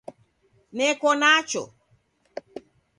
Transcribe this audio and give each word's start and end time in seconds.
Neko 0.75 1.09
nacho. 1.21 1.63